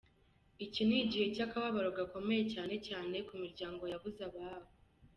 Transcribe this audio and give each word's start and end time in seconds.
Iki 0.65 0.81
ni 0.87 0.95
igihe 1.03 1.25
cy’akababaro 1.35 1.89
gakomeye 1.97 2.43
cyane 2.53 2.75
cyane 2.87 3.15
ku 3.27 3.33
miryango 3.43 3.83
yabuze 3.91 4.19
ababo. 4.29 4.67